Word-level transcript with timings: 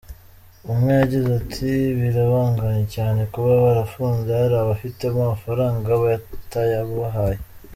Umwe 0.71 0.91
yagize 1.01 1.29
ati 1.41 1.69
“Birabangamye 1.99 2.83
cyane, 2.95 3.21
kuba 3.33 3.51
barafunze 3.63 4.29
hari 4.39 4.55
abafitemo 4.63 5.17
amafaranga 5.21 5.89
batayabahaye. 6.03 7.39